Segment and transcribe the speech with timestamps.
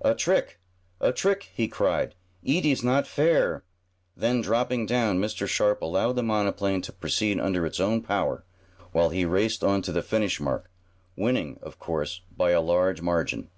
[0.00, 0.58] "A trick!
[0.98, 2.14] A trick!" he cried.
[2.42, 3.64] "Eet is not fair!"
[4.16, 5.46] Then, dropping down, Mr.
[5.46, 8.44] Sharp allowed the monoplane to proceed under its own power,
[8.92, 10.70] while he raced on to the finish mark,
[11.16, 13.50] winning, of course, by a large margin.